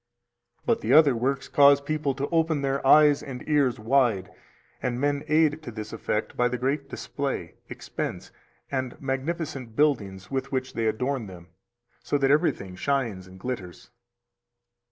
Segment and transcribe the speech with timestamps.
[0.65, 4.31] 314 But the other works cause people to open their eyes and ears wide,
[4.81, 8.31] and men aid to this effect by the great display, expense,
[8.71, 11.49] and magnificent buildings with which they adorn them,
[12.01, 13.91] so that everything shines and glitters.